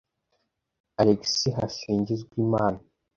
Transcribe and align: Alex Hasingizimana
Alex 1.01 1.21
Hasingizimana 1.57 2.79